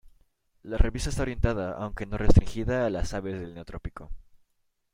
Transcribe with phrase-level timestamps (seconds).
[0.63, 4.09] La revista está orientada, aunque no restringida, a las aves del Neotrópico.